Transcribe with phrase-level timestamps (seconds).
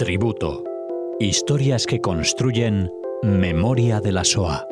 [0.00, 0.64] Tributo.
[1.20, 2.90] Historias que construyen
[3.22, 4.66] memoria de la SOA.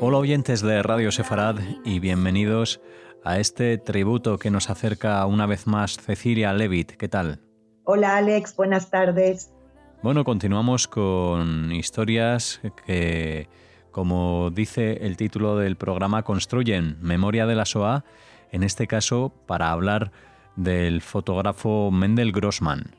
[0.00, 2.80] Hola oyentes de Radio Sefarad y bienvenidos
[3.24, 6.92] a este tributo que nos acerca una vez más Cecilia Levitt.
[6.92, 7.40] ¿Qué tal?
[7.84, 9.52] Hola Alex, buenas tardes.
[10.02, 13.48] Bueno, continuamos con historias que,
[13.90, 18.04] como dice el título del programa, construyen memoria de la SOA,
[18.52, 20.12] en este caso para hablar
[20.56, 22.94] del fotógrafo Mendel Grossman.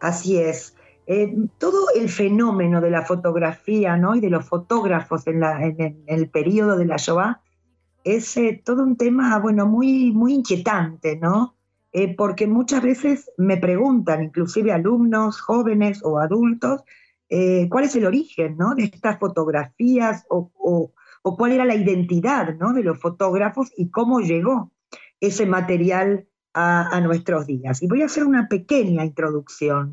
[0.00, 0.74] Así es.
[1.06, 4.14] Eh, todo el fenómeno de la fotografía ¿no?
[4.14, 5.42] y de los fotógrafos en,
[6.06, 7.40] el periodo de la Shoah
[8.04, 11.57] es eh, todo un tema bueno, muy, muy inquietante, ¿no?
[11.98, 16.84] Eh, porque muchas veces me preguntan, inclusive alumnos, jóvenes o adultos,
[17.68, 23.72] cuál es el origen de estas fotografías o, cuál era la identidad de los fotógrafos
[23.76, 24.70] y cómo llegó
[25.18, 27.82] ese material a, nuestros días.
[27.82, 29.92] Y voy a hacer una pequeña introducción.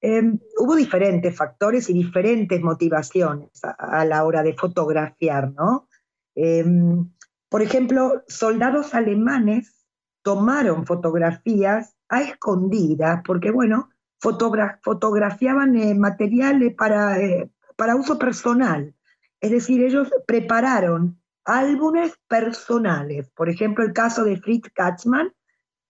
[0.00, 5.86] Em, hubo diferentes factores y diferentes motivaciones a, la hora de fotografiar, ¿no?
[6.34, 7.08] Em,
[7.48, 9.79] por ejemplo, soldados alemanes
[10.22, 13.90] tomaron fotografías a escondidas porque, bueno,
[14.20, 18.94] fotografiaban eh, materiales para, eh, para uso personal.
[19.40, 23.30] Es decir, ellos prepararon álbumes personales.
[23.30, 25.32] Por ejemplo, el caso de Fritz Katzmann,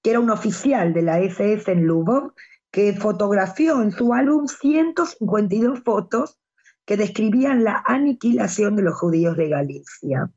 [0.02, 2.32] que era un oficial de la SS en Lubov,
[2.70, 6.38] que fotografió en su álbum 152 fotos
[6.84, 10.30] que describían la aniquilación de los judíos de Galicia.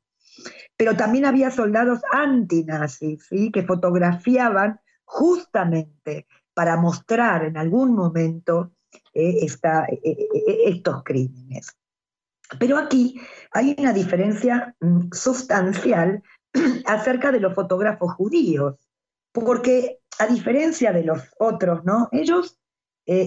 [0.77, 8.71] Pero también había soldados antinazis que fotografiaban justamente para mostrar en algún momento
[9.13, 11.75] eh, eh, eh, estos crímenes.
[12.59, 13.19] Pero aquí
[13.51, 16.21] hay una diferencia mm, sustancial
[16.85, 18.75] acerca de los fotógrafos judíos,
[19.31, 21.81] porque a diferencia de los otros.
[22.11, 22.59] Ellos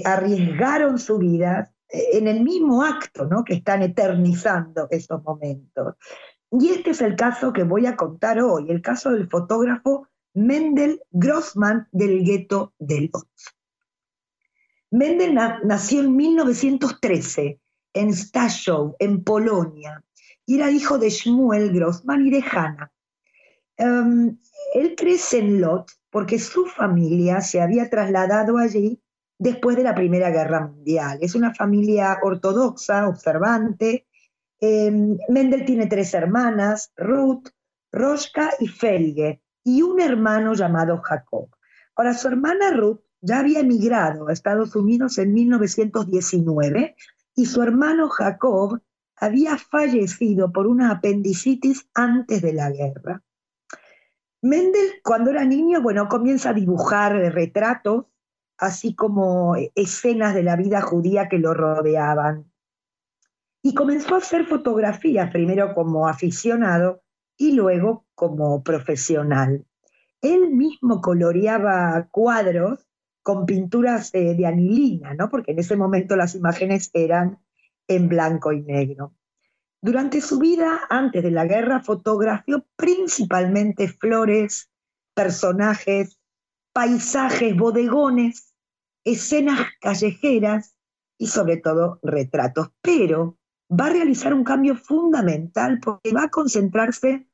[0.04, 3.28] arriesgaron su vida en el mismo acto.
[3.44, 5.96] Que están eternizando esos momentos.
[6.58, 11.02] Y este es el caso que voy a contar hoy, el caso del fotógrafo Mendel
[11.10, 13.54] Grossman del gueto de Lodz.
[14.90, 17.60] Mendel nació en 1913
[17.92, 20.02] en Staszow, en Polonia,
[20.46, 22.92] y era hijo de Shmuel Grossman y de Hanna.
[23.76, 24.38] Em,
[24.74, 29.02] él crece en Lodz porque su familia se había trasladado allí
[29.38, 31.18] después de la Primera Guerra Mundial.
[31.20, 34.06] Es una familia ortodoxa, observante.
[34.68, 37.50] Em, Mendel tiene tres hermanas, Ruth,
[37.92, 41.50] Roska y Felge, y un hermano llamado Jacob.
[41.94, 46.96] Ahora, su hermana Ruth ya había emigrado a Estados Unidos en 1919
[47.36, 48.80] y su hermano Jacob
[49.14, 53.22] había fallecido por una apendicitis antes de la guerra.
[54.42, 58.06] Mendel, cuando era niño, bueno, comienza a dibujar retratos,
[58.58, 62.45] así como escenas de la vida judía que lo rodeaban.
[63.66, 67.02] Y comenzó a hacer fotografías, primero como aficionado
[67.36, 69.66] y luego como profesional.
[70.22, 72.86] Él mismo coloreaba cuadros
[73.24, 75.28] con pinturas eh, de anilina, ¿no?
[75.28, 77.40] porque en ese momento las imágenes eran
[77.88, 79.16] en blanco y negro.
[79.82, 84.70] Durante su vida, antes de la guerra, fotografió principalmente flores,
[85.12, 86.20] personajes,
[86.72, 88.54] paisajes, bodegones,
[89.02, 90.76] escenas callejeras
[91.18, 92.68] y sobre todo retratos.
[92.80, 93.36] Pero
[93.70, 97.26] va a realizar un cambio fundamental porque va a concentrarse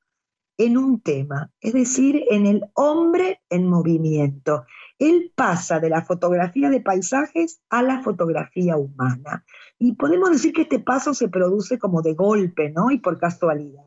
[0.59, 4.65] en un tema, es decir, en el hombre en movimiento.
[4.99, 9.45] Él pasa de la fotografía de paisajes a la fotografía humana.
[9.79, 12.91] Y podemos decir que este paso se produce como de golpe, ¿no?
[12.91, 13.83] Y por casualidad.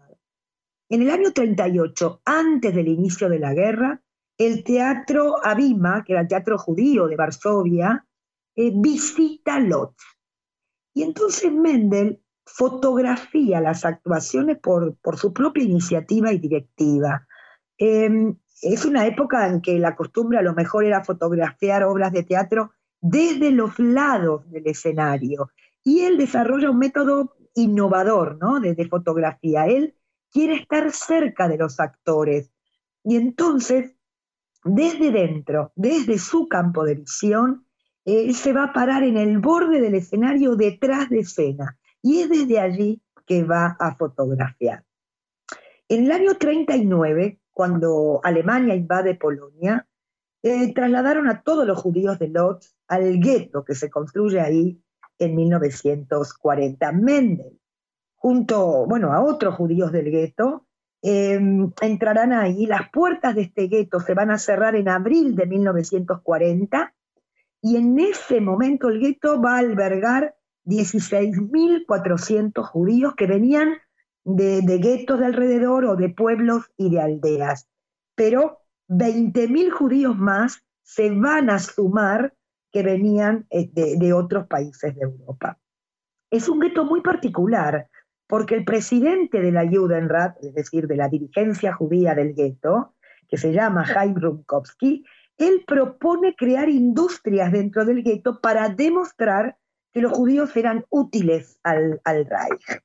[0.89, 4.01] En el año 38, antes del inicio de la guerra,
[4.37, 8.05] el teatro Abima, que era el teatro judío de Varsovia,
[8.55, 9.95] eh, visita Lodz.
[10.93, 17.27] Y entonces Mendel fotografía las actuaciones por, su propia iniciativa y directiva.
[17.77, 22.23] Em, es una época en que la costumbre a lo mejor era fotografiar obras de
[22.23, 22.71] teatro
[23.01, 25.49] desde los lados del escenario.
[25.83, 28.59] Y él desarrolla un método innovador ¿no?
[28.59, 29.65] de, fotografía.
[29.65, 29.95] Él
[30.31, 32.51] quiere estar cerca de los actores.
[33.03, 33.95] Y entonces,
[34.63, 37.65] desde dentro, desde su campo de visión,
[38.05, 42.29] él se va a parar en el borde del escenario detrás de escena y es
[42.29, 44.83] desde allí que va a fotografiar.
[45.89, 49.87] En el año 39, cuando Alemania invade Polonia,
[50.43, 54.79] eh, trasladaron a todos los judíos de Lodz al gueto que se construye ahí
[55.17, 56.91] en 1940.
[56.91, 57.59] Mendel,
[58.13, 60.67] junto bueno, a otros judíos del gueto,
[61.01, 62.67] em, entrarán ahí.
[62.67, 66.93] Las puertas de este gueto se van a cerrar en abril de 1940
[67.61, 70.35] y en ese momento el gueto va a albergar
[70.65, 73.77] 16.400 judíos que venían
[74.23, 77.67] de, de guetos de alrededor o de pueblos y de aldeas.
[78.15, 78.59] Pero
[78.89, 82.33] 20.000 judíos más se van a sumar
[82.71, 85.57] que venían eh, de, otros países de Europa.
[86.29, 87.87] Es un gueto muy particular,
[88.27, 92.93] porque el presidente de la Judenrat, es decir, de la dirigencia judía del gueto,
[93.29, 95.05] que se llama Jaime Rumkowski,
[95.37, 99.57] él propone crear industrias dentro del gueto para demostrar
[99.95, 102.83] que los judíos eran útiles al, Reich.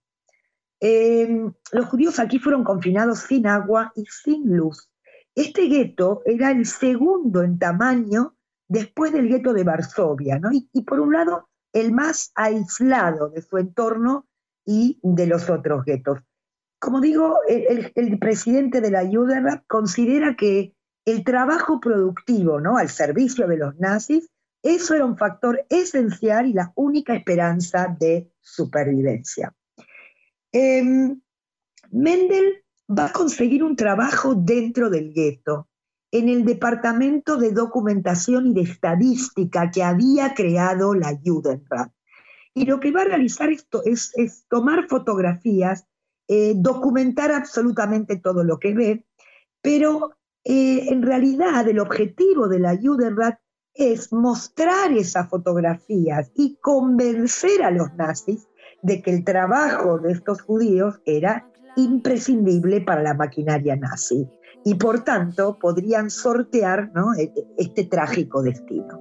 [0.78, 4.88] Em, los judíos aquí fueron confinados sin agua y sin luz.
[5.34, 8.36] Este gueto era el segundo en tamaño
[8.68, 10.50] después del gueto de Varsovia, ¿no?
[10.52, 14.28] y, por un lado el más aislado de su entorno
[14.64, 16.20] y de los otros guetos.
[16.78, 22.76] Como digo, el, presidente de la Judenrat considera que el trabajo productivo ¿no?
[22.76, 24.30] al servicio de los nazis,
[24.62, 29.54] eso era un factor esencial y la única esperanza de supervivencia.
[30.52, 31.20] Em,
[31.90, 35.68] Mendel va a conseguir un trabajo dentro del gueto
[36.12, 41.92] en el Departamento de Documentación y de Estadística que había creado la Judenrat.
[42.52, 44.12] Y lo que va a realizar esto es,
[44.48, 45.86] tomar fotografías,
[46.26, 49.06] eh, documentar absolutamente todo lo que ve,
[49.62, 53.38] pero eh, en realidad el objetivo de la Judenrat
[53.74, 58.48] es mostrar esas fotografías y convencer a los nazis
[58.82, 61.46] de que el trabajo de estos judíos era
[61.76, 64.28] imprescindible para la maquinaria nazi
[64.64, 67.14] y por tanto podrían sortear ¿no?
[67.14, 69.00] E, e, este trágico destino.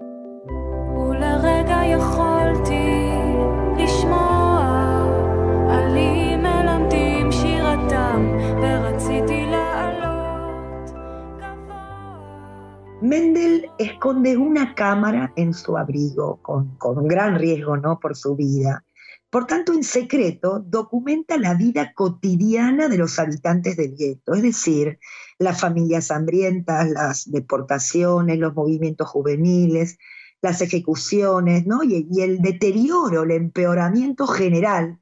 [13.02, 17.98] Mendel esconde una cámara en su abrigo, con, con gran riesgo ¿no?
[17.98, 18.84] por su vida.
[19.30, 25.00] Por tanto, en secreto documenta la vida cotidiana de los habitantes del gueto, es decir,
[25.38, 29.98] las familias hambrientas, las deportaciones, los movimientos juveniles,
[30.42, 31.84] las ejecuciones, ¿no?
[31.84, 35.00] y, el deterioro, el empeoramiento general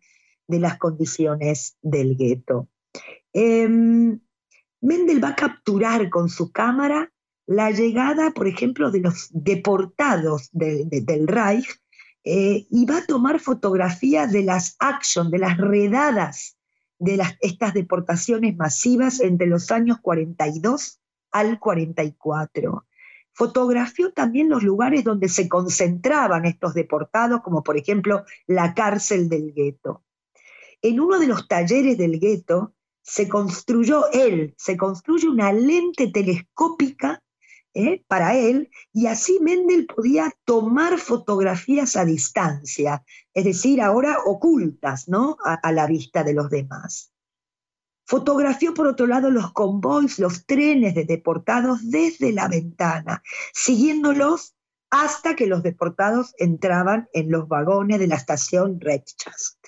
[0.48, 2.68] de las condiciones del gueto.
[3.34, 4.20] Em,
[4.82, 7.12] Mendel va a capturar con su cámara
[7.48, 11.66] la llegada, por ejemplo, de los deportados del Reich
[12.24, 16.58] eh, y va a tomar fotografías de las actions, de las redadas
[17.00, 21.00] de estas deportaciones masivas entre los años 42
[21.32, 22.86] al 44.
[23.32, 29.54] Fotografió también los lugares donde se concentraban estos deportados, como por ejemplo la cárcel del
[29.54, 30.04] gueto.
[30.82, 32.74] En uno de los talleres del gueto
[33.04, 37.22] se construyó él, se construye una lente telescópica
[37.78, 38.04] ¿eh?
[38.08, 43.04] para él, y así Mendel podía tomar fotografías a distancia,
[43.34, 45.38] es decir, ahora ocultas ¿no?
[45.46, 47.14] a, la vista de los demás.
[48.06, 53.22] Fotografió, por otro lado, los convoys, los trenes de deportados desde la ventana,
[53.54, 54.56] siguiéndolos
[54.90, 59.68] hasta que los deportados entraban en los vagones de la estación Redchast.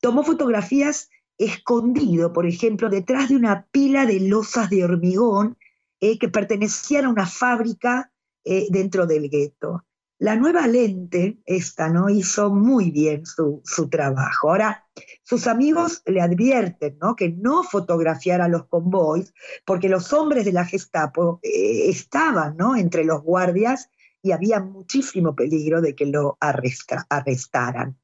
[0.00, 5.56] Tomó fotografías escondido, por ejemplo, detrás de una pila de losas de hormigón
[6.00, 8.12] eh, que pertenecían a una fábrica
[8.44, 9.84] eh, dentro del gueto.
[10.20, 12.08] La nueva lente, esta, ¿no?
[12.08, 14.50] Hizo muy bien su, trabajo.
[14.50, 14.84] Ahora,
[15.22, 17.14] sus amigos le advierten, ¿no?
[17.14, 19.32] Que no fotografiara los convoys,
[19.64, 22.74] porque los hombres de la Gestapo eh, estaban, ¿no?
[22.74, 23.90] Entre los guardias
[24.20, 27.96] y había muchísimo peligro de que lo arrestaran.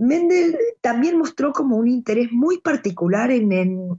[0.00, 3.98] Mendel también mostró como un interés muy particular en,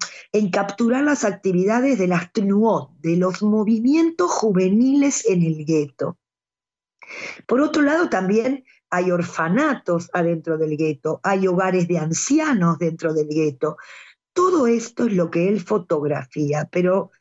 [0.52, 6.18] capturar las actividades de las Tnuot, de los movimientos juveniles en el gueto.
[7.46, 13.28] Por otro lado, también hay orfanatos adentro del gueto, hay hogares de ancianos dentro del
[13.28, 13.78] gueto.
[14.34, 17.12] Todo esto es lo que él fotografía, pero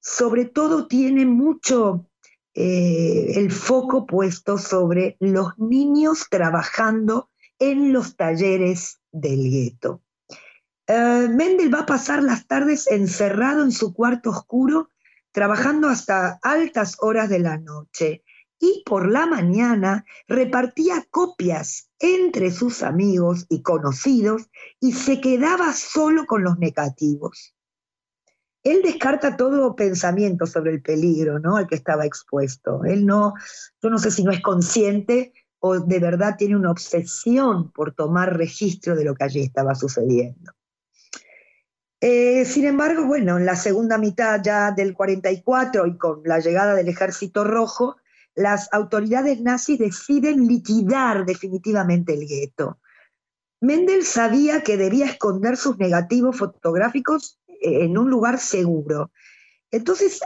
[0.00, 2.06] sobre todo tiene mucho
[2.54, 10.02] eh, el foco puesto sobre los niños trabajando en los talleres del gueto.
[10.86, 14.90] Eh, Mendel va a pasar las tardes encerrado en su cuarto oscuro,
[15.32, 18.22] trabajando hasta altas horas de la noche,
[18.58, 24.48] y por la mañana repartía copias entre sus amigos y conocidos
[24.80, 27.54] y se quedaba solo con los negativos.
[28.62, 31.56] él descarta todo pensamiento sobre el peligro ¿no?
[31.56, 32.84] al que estaba expuesto.
[32.84, 33.34] Él no,
[33.80, 38.36] yo no sé si no es consciente o de verdad tiene una obsesión por tomar
[38.36, 40.52] registro de lo que allí estaba sucediendo.
[42.00, 46.74] Eh, sin embargo, bueno, en la segunda mitad ya del 44 y con la llegada
[46.74, 47.96] del ejército rojo,
[48.34, 52.78] las autoridades nazis deciden liquidar definitivamente el gueto.
[53.60, 59.10] Mendel sabía que debía esconder sus negativos fotográficos en un lugar seguro.
[59.70, 60.20] Entonces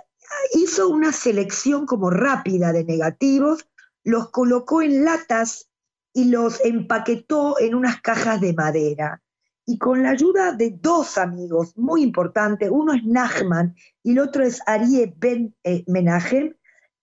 [0.54, 3.66] hizo una selección como rápida de negativos,
[4.04, 5.68] los colocó en latas
[6.12, 9.22] y los empaquetó en unas cajas de madera.
[9.66, 14.42] Y con la ayuda de dos amigos muy importantes, uno es Nachman y el otro
[14.42, 15.84] es Arié Ben eh,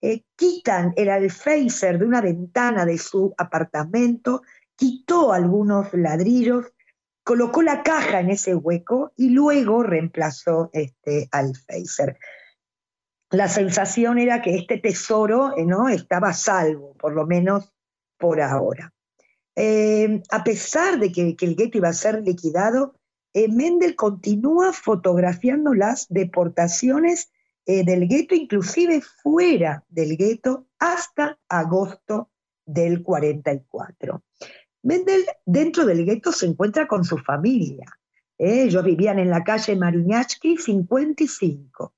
[0.02, 4.42] eh, quitan el alféizar de una ventana de su apartamento,
[4.76, 6.66] quitó algunos ladrillos
[7.28, 12.18] colocó la caja en ese hueco y luego reemplazó este, al phaser.
[13.30, 15.90] La sensación era que este tesoro eh, ¿no?
[15.90, 17.74] estaba salvo, por lo menos
[18.18, 18.94] por ahora.
[19.56, 22.96] Eh, a pesar de que, el gueto iba a ser liquidado,
[23.34, 27.32] eh, Mendel continúa fotografiando las deportaciones
[27.66, 32.30] del gueto, inclusive fuera del gueto, hasta agosto
[32.66, 34.24] del 44.
[34.84, 37.86] Mendel dentro del gueto se encuentra con su familia.
[38.38, 41.94] Ellos vivían en la calle Mariñatsky 55.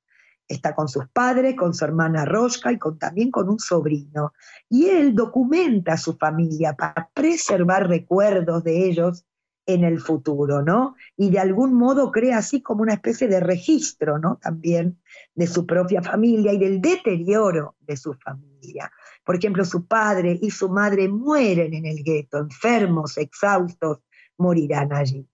[0.49, 4.33] Está con sus padres, con su hermana Rosca y con, también con un sobrino.
[4.67, 9.25] Y él documenta a su familia para preservar recuerdos de ellos
[9.67, 10.95] en el futuro, ¿no?
[11.15, 14.39] Y de algún modo crea así como una especie de registro, ¿no?
[14.41, 14.99] También
[15.35, 18.91] de su propia familia y del deterioro de su familia.
[19.23, 23.99] Por ejemplo, su padre y su madre mueren en el gueto, enfermos, exhaustos,
[24.37, 25.29] morirán allí.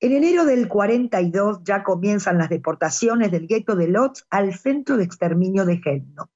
[0.00, 5.04] En enero del 42 ya comienzan las deportaciones del gueto de Lodz al centro de
[5.04, 6.30] exterminio de Helno.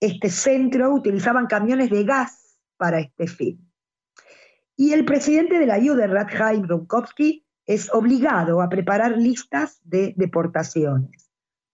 [0.00, 3.70] Este centro utilizaban camiones de gas para este fin.
[4.76, 11.30] Y el presidente de la Judenrat, Chaim Runkowski, es obligado a preparar listas de deportaciones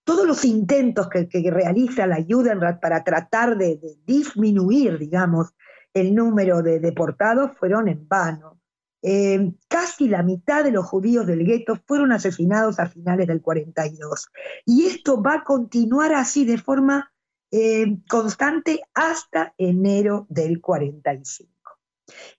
[0.06, 5.52] todos los intentos que, realiza la Judenrat para tratar de, disminuir, digamos,
[5.92, 8.60] el número de deportados fueron en vano.
[9.08, 14.26] Eh, casi la mitad de los judíos del gueto fueron asesinados a finales del 42.
[14.64, 17.12] Y esto va a continuar así de forma
[17.52, 21.52] eh, constante hasta enero del 45.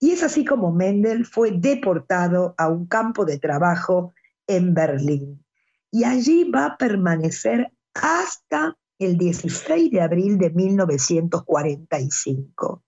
[0.02, 4.14] Y es así como Mendel fue deportado a un campo de trabajo
[4.46, 5.46] en Berlín
[5.90, 12.84] y allí va a permanecer hasta el 16 de abril de 1945.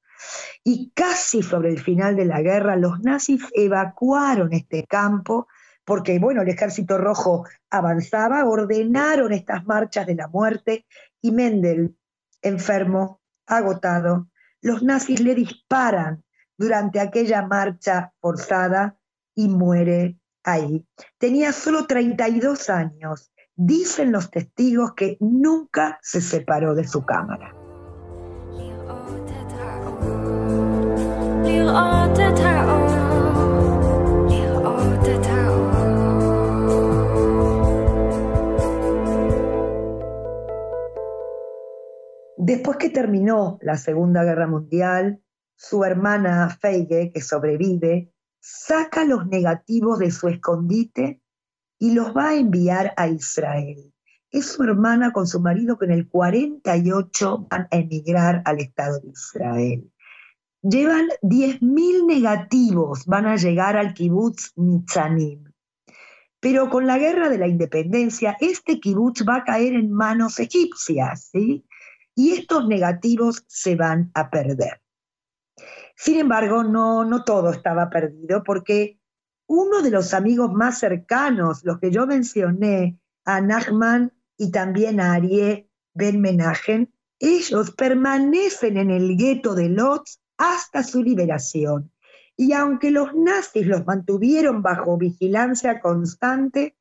[0.64, 5.48] Y casi sobre el final de la guerra, los nazis evacuaron este campo
[5.86, 10.86] porque, bueno, el ejército rojo avanzaba, ordenaron estas marchas de la muerte
[11.22, 11.98] y Mendel,
[12.42, 14.30] enfermo, agotado,
[14.62, 16.24] los nazis le disparan
[16.58, 18.98] durante aquella marcha forzada
[19.34, 20.86] y muere ahí.
[21.18, 23.32] Tenía solo 32 años.
[23.56, 27.59] Dicen los testigos que nunca se separó de su cámara.
[42.50, 45.22] Después que terminó la Segunda Guerra Mundial,
[45.56, 51.22] su hermana Feige, que sobrevive, saca los negativos de su escondite
[51.78, 53.94] y los va a enviar a Israel.
[54.32, 59.00] Es su hermana con su marido que en el 48 van a emigrar al Estado
[59.00, 59.92] de Israel.
[60.62, 65.46] Llevan 10.000 negativos, van a llegar al kibutz Nitzanim.
[66.42, 71.30] Pero con la guerra de la independencia, este kibutz va a caer en manos egipcias,
[71.32, 71.66] ¿sí?
[72.16, 74.82] Y estos negativos se van a perder.
[75.96, 79.00] Sin embargo, no, no todo estaba perdido porque
[79.48, 85.14] uno de los amigos más cercanos, los que yo mencioné, a Nachman y también a
[85.14, 86.88] Arié Ben Menachem,
[87.20, 91.92] ellos permanecen en el gueto de Lodz hasta su liberación.
[92.36, 96.78] Y aunque los nazis los mantuvieron bajo vigilancia constante,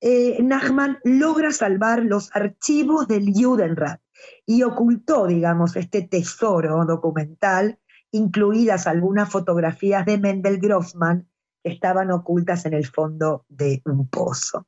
[0.00, 4.00] eh, Nachman logra salvar los archivos del Judenrat
[4.44, 7.78] y ocultó, digamos, este tesoro documental
[8.10, 11.28] incluidas algunas fotografías de Mendel Grossman
[11.62, 14.66] que estaban ocultas en el fondo de un pozo.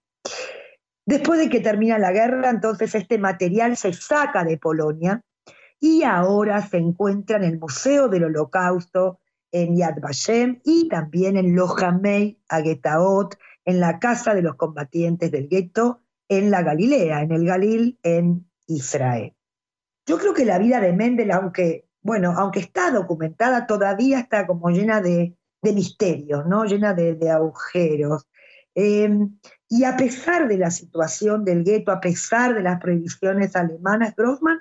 [1.04, 5.22] Después de que termina la guerra, entonces este material se saca de Polonia
[5.84, 9.20] y ahora se encuentra en el Museo del Holocausto
[9.52, 13.36] en Yad Vashem y también en Lohamei, Agetaot,
[13.66, 18.48] en la Casa de los Combatientes del Gueto, en la Galilea, en el Galil, en
[18.66, 19.34] Israel.
[20.06, 24.70] Yo creo que la vida de Mendel, aunque, bueno, aunque está documentada, todavía está como
[24.70, 26.64] llena de, misterios, ¿no?
[26.64, 28.26] llena de, agujeros.
[28.74, 29.38] Em,
[29.68, 34.60] y a pesar de la situación del gueto, a pesar de las prohibiciones alemanas, Grossman,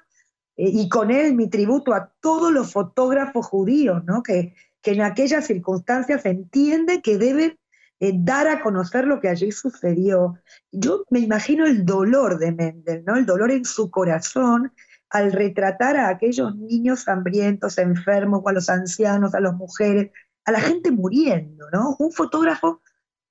[0.55, 4.21] y con él mi tributo a todos los fotógrafos judíos, ¿no?
[4.21, 4.55] que,
[4.85, 7.57] en aquellas circunstancias entiende que deben
[8.01, 10.35] eh, dar a conocer lo que allí sucedió.
[10.71, 13.15] Yo me imagino el dolor de Mendel, ¿no?
[13.15, 14.73] el dolor en su corazón
[15.09, 20.11] al retratar a aquellos niños hambrientos, enfermos, a los ancianos, a las mujeres,
[20.43, 21.69] a la gente muriendo.
[21.71, 21.95] ¿no?
[21.97, 22.81] Un fotógrafo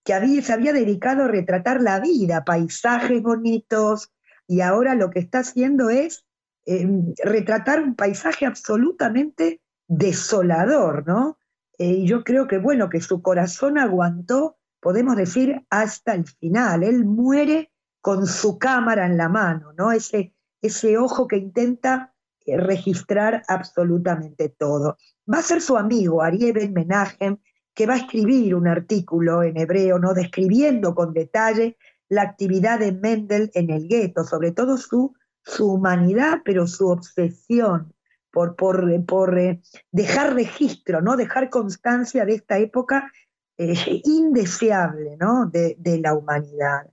[0.05, 4.11] que había, se había dedicado a retratar la vida, paisajes bonitos,
[4.47, 6.25] y ahora lo que está haciendo es
[6.67, 6.89] eh,
[7.25, 11.39] retratar un paisaje absolutamente desolador, ¿no?
[11.79, 16.83] Eh, y yo creo que, bueno, que su corazón aguantó podemos decir, hasta el final.
[16.83, 19.93] Él muere con su cámara en la mano, ¿no?
[19.93, 22.13] Ese, ese ojo que intenta
[22.45, 24.99] eh, registrar absolutamente todo.
[25.33, 27.39] Va a ser su amigo, Ariel Ben Menachem,
[27.73, 30.15] que va a escribir un artículo en hebreo, ¿no?
[30.15, 31.79] describiendo con detalle
[32.09, 35.15] la actividad de Mendel en el gueto, sobre todo su,
[35.45, 37.93] su humanidad, pero su obsesión
[38.33, 39.61] por, por, por eh,
[39.93, 41.17] dejar registro, ¿no?
[41.17, 43.13] dejar constancia de esta época
[43.59, 45.47] eh, indeseable ¿no?
[45.47, 46.91] de, la humanidad.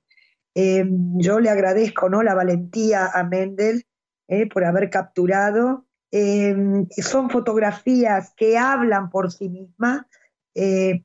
[0.53, 2.21] Eh, yo le agradezco ¿no?
[2.21, 3.85] la valentía a Mendel
[4.53, 5.87] por haber capturado.
[6.11, 10.05] son fotografías que hablan por sí mismas,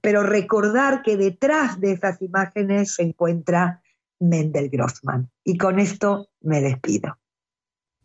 [0.03, 3.81] pero recordar que detrás de esas imágenes se encuentra
[4.21, 5.31] Mendel Grossman.
[5.43, 7.17] Y con esto me despido.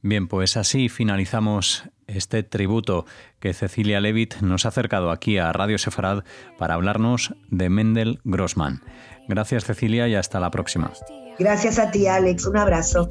[0.01, 3.05] Bien, pues así finalizamos este tributo
[3.39, 6.23] que Cecilia Levitt nos ha acercado aquí a Radio Sefarad
[6.57, 8.81] para hablarnos de Mendel Grossman.
[9.27, 10.91] Gracias Cecilia y hasta la próxima.
[11.37, 13.07] Gracias a ti Alex, un abrazo.